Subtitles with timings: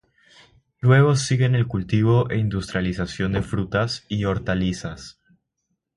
[0.79, 5.21] Luego siguen el cultivo e industrialización de frutas y hortalizas.